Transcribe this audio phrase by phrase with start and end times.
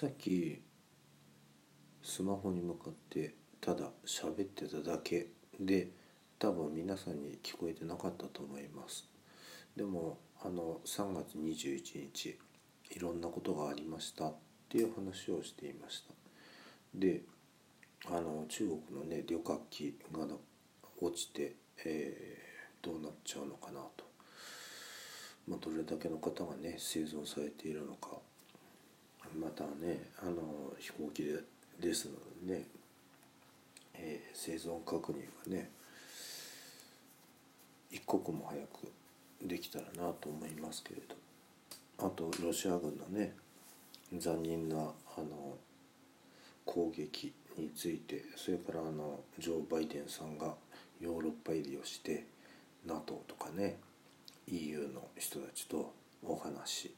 [0.00, 0.62] さっき
[2.04, 5.26] スマホに向かってただ喋ってただけ。
[5.58, 5.88] で
[6.38, 9.10] 多分皆さんに聞こえてなかったと思います。
[9.76, 12.38] でもあの3月21日
[12.92, 14.28] いろんなことがありました。
[14.28, 14.34] っ
[14.68, 16.14] ていう話をしていました。
[16.94, 17.22] で
[18.06, 20.28] あの中国のね旅客機が
[21.00, 24.04] 落ちて、えー、どうなっちゃうのかなと、
[25.48, 28.27] まあ、どれだけの方がね生存されているのか。
[29.34, 31.40] またねあの飛行機で
[31.80, 32.14] ですの
[32.46, 32.64] でね、
[33.94, 35.16] えー、生存確認
[35.50, 35.70] がね
[37.90, 41.18] 一刻も早くできたらなと思いますけれど。
[42.00, 43.34] あとロシア軍のね
[44.16, 44.80] 残忍なあ
[45.18, 45.56] の
[46.64, 50.54] 攻撃についてそれからあのジョー・バイデンさんが
[51.00, 52.24] ヨーロッパ入りをして
[52.86, 53.78] NATO とかね
[54.46, 55.92] EU の人たちと
[56.24, 56.94] お話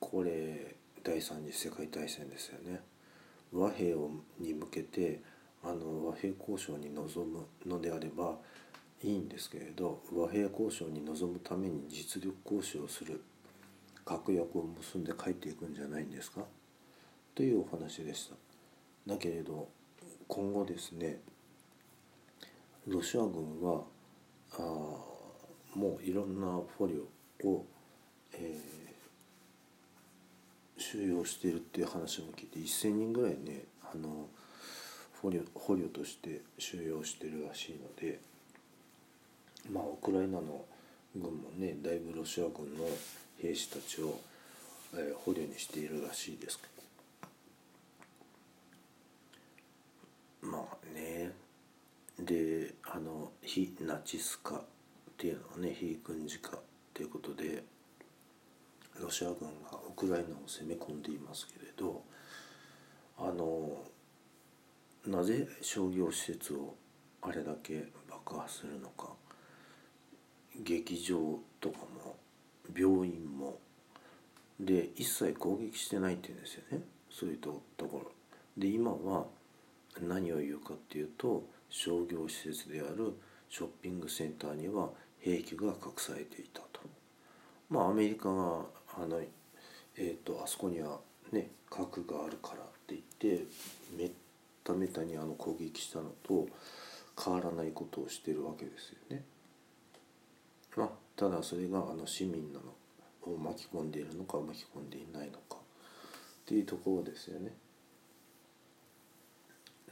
[0.00, 0.74] これ
[1.06, 2.80] 第三次世界大戦ですよね。
[3.52, 5.20] 和平をに向けて
[5.62, 8.34] あの和平交渉に臨むのであれば
[9.04, 13.22] いいんですけれど和平交渉に臨むために実力交渉をする
[14.04, 16.42] 確約を結んで帰っていくんじゃないんですか？
[17.36, 18.34] というお話でした。
[19.06, 19.68] だけれど
[20.26, 21.20] 今後ですね
[22.88, 23.82] ロシア軍は
[24.54, 24.58] あ
[25.72, 26.46] もういろんな
[26.76, 27.06] 捕虜
[27.48, 27.64] を、
[28.32, 28.75] えー、
[30.92, 34.28] 収容しているっていう話も聞いて1,000人ぐらいねあの
[35.20, 38.20] 捕虜捕虜として収容してるらしいので
[39.68, 40.64] まあウクライナの
[41.16, 42.84] 軍もねだいぶロシア軍の
[43.42, 44.20] 兵士たちを、
[44.94, 46.58] えー、捕虜にしているらしいです。
[46.58, 46.66] け
[50.42, 51.32] どまあね。
[52.18, 54.62] であの非ナチス化っ
[55.18, 56.58] ていうのはね非軍事化
[56.94, 57.62] ということで
[59.00, 62.02] ロシア軍がウクライナを攻め込んでいますけれど
[63.18, 63.82] あの
[65.06, 66.74] なぜ商業施設を
[67.22, 69.08] あれだけ爆破するのか
[70.62, 72.16] 劇場とかも
[72.74, 73.58] 病院も
[74.58, 76.80] で一切攻撃してないって言うんですよね。
[77.10, 78.10] そういうところ。
[78.56, 79.26] で今は
[80.00, 83.14] 何を言うかっていうと商業施設である
[83.50, 84.88] ショッピングセンターには
[85.20, 86.80] 兵器が隠されていたと。
[87.68, 88.64] まあアメリカが
[88.96, 89.26] あのえ
[90.00, 90.98] っ、ー、とあそこには
[91.32, 93.44] ね核があるからって言って
[93.96, 94.10] めっ
[94.64, 96.48] ためたにあの攻撃したのと
[97.22, 99.24] 変わらないことをしてるわけですよね。
[100.76, 105.58] まあ、ただそれがあの市民なのを巻き込んでいるのか巻き込んでいないのかっ
[106.44, 107.52] ていうところですよね。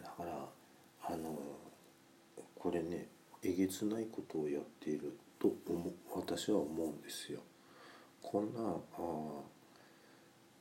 [0.03, 0.47] だから
[1.07, 1.39] あの
[2.57, 3.09] これね
[3.43, 7.41] えげつないことをやっていると思私は思うんですよ。
[8.25, 9.05] こんなあ、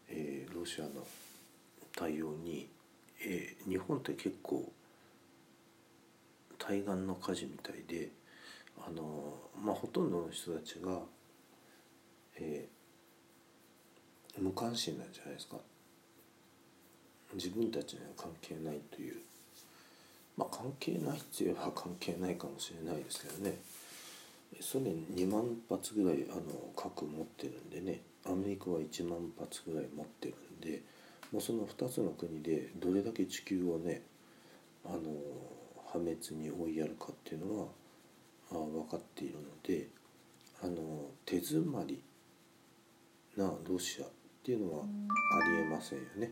[0.09, 0.91] えー、ロシアの
[1.95, 2.67] 対応に、
[3.25, 4.71] えー、日本って結構
[6.59, 8.09] 対岸の火事みたいで
[8.77, 10.99] あのまあほとんどの人たちが、
[12.35, 15.57] えー、無関心なんじゃないですか。
[17.33, 19.15] 自分たちには関係ないという。
[20.37, 23.57] まあ関係ないって言えば関係ないかもしれないですけどね。
[24.61, 26.41] ソ連2万発ぐらいあの
[26.75, 30.81] 核持ってるんでねアメリカは1万発ぐらい持ってるんで
[31.31, 34.03] もうその2つの国でどれだけ地球をね
[34.85, 34.99] あの
[35.91, 37.67] 破滅に追いやるかっていうのは
[38.51, 39.87] あ分かっているので
[40.63, 42.01] あの手詰まり
[43.35, 44.09] なロシアっ
[44.43, 46.31] ていうのはありえませんよね。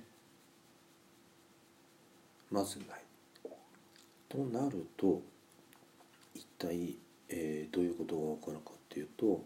[2.52, 3.02] まずない。
[4.28, 5.22] となると
[6.36, 6.98] 一体、
[7.32, 9.44] えー、どういうことが起こるかっていうと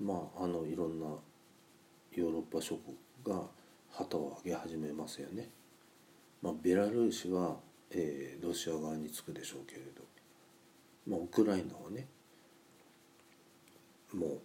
[0.00, 1.06] まああのいろんな
[2.14, 3.42] ヨーロッパ諸国が
[3.90, 5.48] 旗を上げ始めますよね。
[6.42, 7.56] まあ、ベラルーシは、
[7.92, 10.02] えー、ロシア側につくでしょうけれど
[11.06, 12.06] まあ、ウクライナはね
[14.14, 14.40] も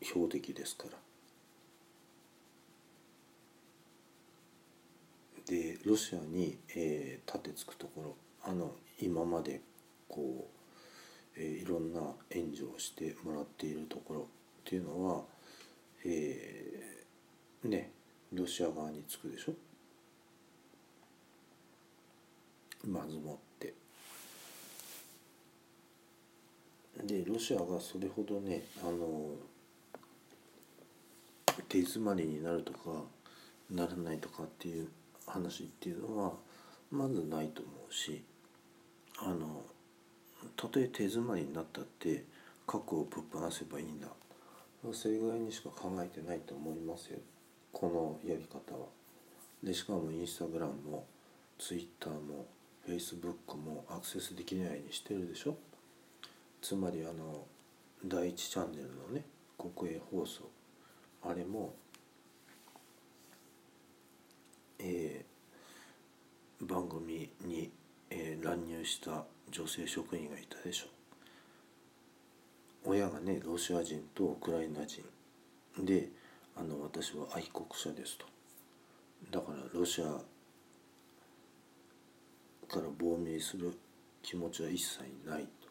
[0.00, 0.90] う標的ですから
[5.46, 9.60] でロシアに、えー、立てつくところあの今まで
[10.08, 10.63] こう、
[11.36, 12.00] えー、いろんな
[12.30, 14.24] 援助をしてもらっているところっ
[14.64, 15.22] ていうのは、
[16.04, 17.90] えー、ね
[18.32, 19.54] ロシア側につくでしょ？
[22.86, 23.74] まずもって。
[27.04, 29.34] でロシアがそれほどねあの
[31.68, 33.02] 手詰まりになるとか
[33.70, 34.88] ならないとかっていう
[35.26, 36.32] 話っていうのは
[36.90, 38.22] まずないと思うし
[39.18, 39.62] あの
[40.56, 42.24] たとえ手詰まりになったって
[42.66, 44.08] 核をぶっ放せばいいんだ。
[44.92, 47.18] それぐらいにしか考えてないと思いますよ。
[47.72, 48.86] このやり方は。
[49.62, 51.06] でしかもインスタグラムも
[51.58, 52.46] ツイッターも
[52.86, 55.56] フェイスブックもアクセスできないようにしてるでしょ。
[56.60, 57.46] つまりあの
[58.04, 59.24] 第1チャンネルのね
[59.58, 60.50] 国営放送。
[61.22, 61.74] あれも
[64.86, 67.70] えー、番組に、
[68.10, 70.86] えー、乱入した女性職員がいたでしょ。
[72.84, 75.04] 親がねロシア人とウクライナ人。
[75.78, 76.08] で
[76.56, 78.26] あの私は愛国者ですと。
[79.30, 80.06] だからロシア
[82.66, 83.72] から亡命する
[84.22, 85.68] 気持ちは一切ないと。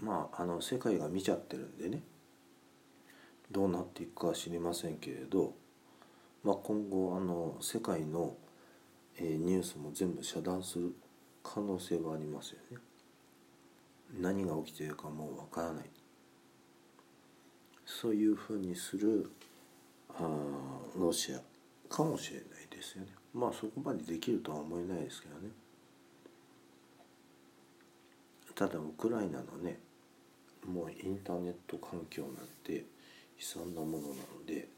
[0.00, 2.00] まああの世界が見ちゃってるんでね。
[3.50, 5.52] どうなっていくかは知りませんけれど、
[6.44, 8.36] まあ、今後あの世界の、
[9.18, 10.94] えー、ニュースも全部遮断する
[11.42, 12.78] 可能性はありますよね。
[14.20, 15.84] 何が起きているかもうわからない。
[17.84, 19.30] そういうふうにする
[20.08, 20.28] あ
[20.96, 21.40] ロシア
[21.88, 23.08] かもしれないですよね。
[23.32, 25.50] まあそこまでできるとは思えないですけどね。
[28.54, 29.80] ただウクライナのね
[30.66, 32.32] もうインターネット環境なん
[32.62, 32.84] て悲
[33.64, 34.68] 惨なものなので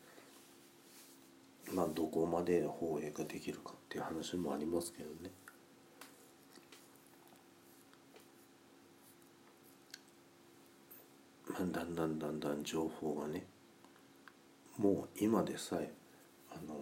[1.76, 5.30] まあどこまで放映ができるかっていう話もありますけどね。
[11.52, 13.44] だんだんだんだんだん情報がね
[14.78, 15.90] もう今でさえ
[16.50, 16.74] あの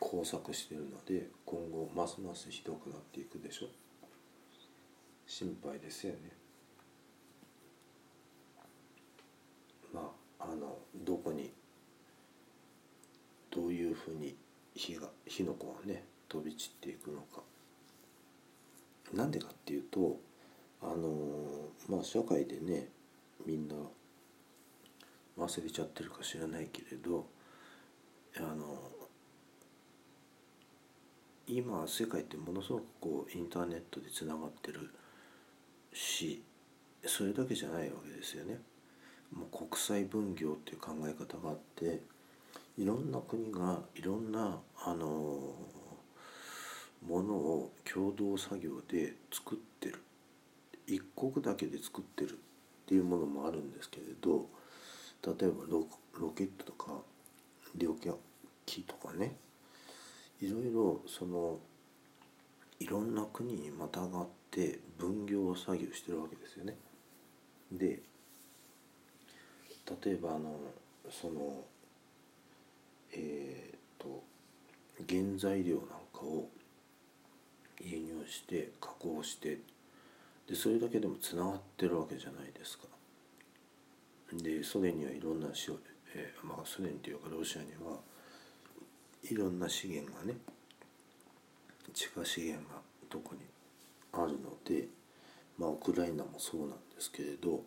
[0.00, 3.66] 交錯してるので今後ますますひどくなっていくでしょ。
[5.26, 6.18] 心配ですよね。
[9.92, 11.52] まああのどこに
[13.56, 14.36] どういうふうに
[14.76, 17.40] 火が火の粉がね飛び散っていくのか
[19.14, 20.20] なんでかっていうと
[20.82, 22.88] あのまあ社会でね
[23.46, 23.74] みんな
[25.38, 27.26] 忘れちゃってるか知らないけれど
[28.36, 28.78] あの
[31.48, 34.90] 今世界ってものすごくこうインターネットでつながってる
[35.92, 36.42] し
[37.04, 38.58] それだけじゃないわけですよね。
[39.32, 42.00] もう国際分業っていう考え方があって
[42.78, 45.54] いろんな国がいろんなあの
[47.06, 50.02] ものを共同作業で作ってる
[50.86, 52.34] 一国だけで作ってるっ
[52.86, 54.46] ていうものもあるんですけれど
[55.22, 55.86] 例えばロ
[56.20, 56.92] ロケットとか
[57.76, 57.94] 両
[58.66, 59.36] 機とかね
[60.40, 61.58] いろいろその
[62.78, 66.76] いろんな国にまたがって分業作業してるわけですよね。
[67.72, 68.02] で
[70.04, 70.58] 例えばあの
[71.10, 71.64] その
[73.12, 74.22] えっ、と
[75.08, 76.48] 原材料なんかを
[77.80, 79.58] 輸入して加工して
[80.48, 82.84] でそれだけでもつながってるわけじゃないですか。
[84.32, 85.70] でソ連にはいろんなし、
[86.14, 87.98] えー、まあソ連っていうかロシアには
[89.30, 90.34] いろんな資源がね
[91.94, 93.40] 地下資源がどこに
[94.12, 94.88] あるので
[95.58, 97.62] まあウクライナもそうなんですけれど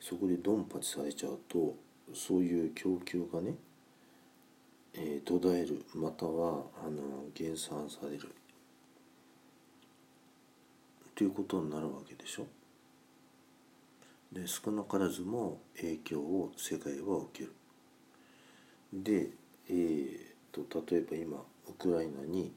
[0.00, 1.76] そこでドンパチされちゃうと
[2.14, 3.54] そういう供給がね、
[4.94, 8.34] えー、途絶えるまたはあの減産される
[11.14, 12.46] ということになるわけでしょ？
[14.32, 17.52] で少なからずも影響を世界は受ける。
[18.92, 19.30] で、
[19.68, 20.18] えー
[20.52, 21.36] と、例えば今
[21.68, 22.52] ウクライナに、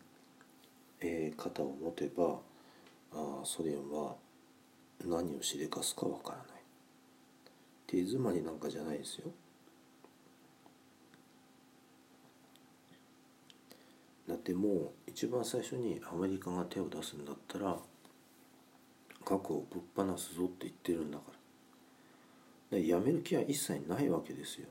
[1.01, 2.39] えー、肩を持てば
[3.11, 4.15] あソ連は
[5.05, 6.47] 何をしでかすかわからない
[7.85, 9.29] 手詰まりなんかじゃないですよ。
[14.27, 17.77] だってもう一番最初にアメリカが手を出すんだったら
[19.25, 21.43] 核をぶっ放すぞって言ってるんだから。
[22.79, 24.67] やめる気は一切ないわけですよ。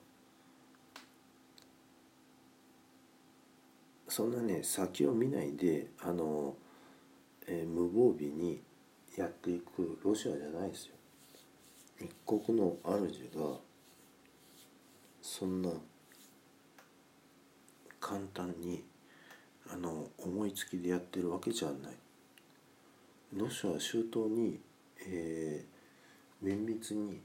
[4.09, 6.55] そんなね先を見ないであの、
[7.47, 8.61] えー、無防備に
[9.17, 10.95] やっていくロシアじゃないですよ。
[12.01, 13.59] 一国の主が
[15.23, 15.71] そんな
[18.01, 18.85] 簡単に
[19.73, 21.77] あの思いつきでやってるわけじゃない
[23.35, 24.61] ロシアは周到に、
[25.07, 27.21] えー、綿密に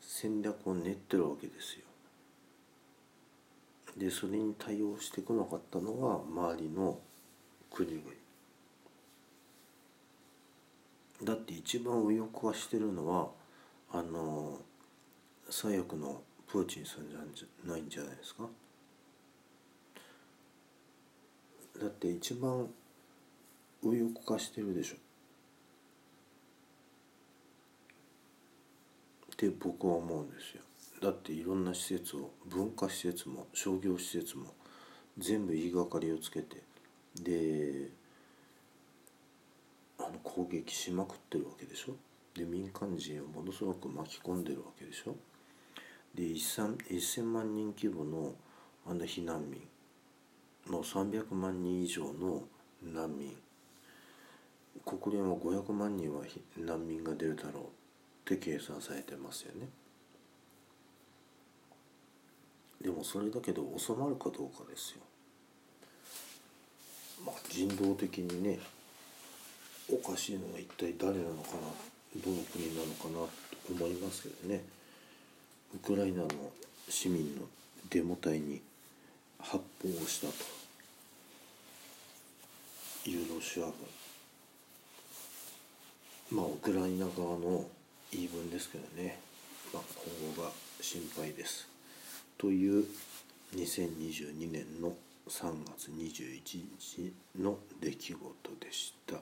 [0.00, 1.82] 戦略を練ってるわけですよ。
[3.96, 6.20] でそれに対応してこなかったのが
[6.52, 6.98] 周りの
[7.70, 8.02] 国々。
[11.24, 13.28] だって一番右翼化してるのは
[13.90, 14.60] あの
[15.50, 17.18] 左翼のプーチンさんじゃ
[17.68, 18.44] ないんじゃないですか。
[21.82, 22.68] だって一番
[23.82, 24.94] 右翼化してるでしょ。
[29.32, 30.62] って僕は思うんですよ。
[31.00, 34.54] だっていろんな施設を文化施設も商業施設も
[35.18, 36.62] 全部言いがかりをつけて
[37.20, 37.88] で
[39.98, 41.96] あの攻撃しまくってるわけでしょ。
[42.38, 45.16] で民間人をものすごく巻き込んでるわけでしょ。
[46.14, 48.34] で 1000, 1000万人規模の
[48.86, 49.60] あの避難民
[50.68, 52.42] の300万人以上の
[52.82, 53.36] 難民。
[54.84, 56.24] 国連は500万人は
[56.56, 57.66] 難民が出るだろうっ
[58.24, 59.68] て計算されてますよね。
[62.80, 65.02] でもそれだけで収まるかどうかですよ。
[67.24, 68.58] まあ人道的にね
[69.92, 71.58] おかしいのは一体誰なのかな
[72.16, 73.28] どの国なのかなと
[73.70, 74.64] 思いますけどね。
[75.74, 76.28] ウクライナの
[76.88, 77.42] 市民の
[77.88, 78.60] デモ隊に
[79.42, 80.28] 発砲をした
[83.04, 83.72] というロシア軍
[86.30, 87.66] まあウクライナ側の
[88.10, 89.18] 言い分ですけどね、
[89.74, 89.82] まあ、
[90.24, 91.68] 今後が心配です。
[92.38, 92.86] という
[93.54, 94.94] 2022年の
[95.28, 96.40] 3月21
[96.78, 98.20] 日の出来事
[98.60, 99.16] でした。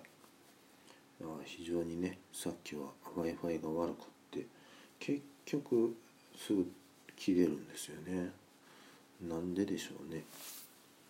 [1.45, 2.83] 非常にねさっきは
[3.17, 4.47] w i f i が悪くって
[4.99, 5.95] 結局
[6.37, 6.67] すぐ
[7.17, 8.31] 切れるんですよね
[9.29, 10.23] なんででしょうね。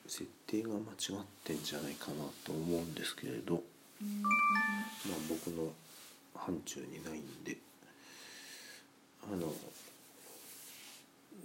[0.06, 3.54] 設定が間違ってんじゃないかなと思うんですけれど。
[3.54, 5.72] まあ僕の
[6.34, 7.56] 範疇にないんで。
[9.22, 9.52] あの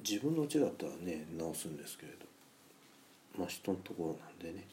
[0.08, 2.26] 自分の家だったらね直すんですけれど。
[3.38, 4.66] まあ人のところなんでね。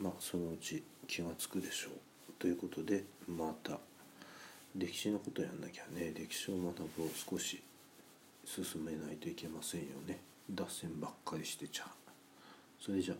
[0.00, 1.92] まあそのうち気が付くでしょう。
[2.38, 3.78] ということでまた。
[4.76, 6.12] 歴史のことやんなきゃね。
[6.14, 7.60] 歴史を学ぶを少し
[8.48, 10.18] 進めないといけませんよね
[10.50, 11.88] 脱線ばっかりしてちゃう。
[12.80, 13.14] それじゃ